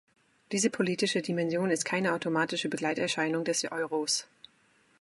[0.51, 4.25] Diese politische Dimension ist keine automatische Begleiterscheinung des Euros.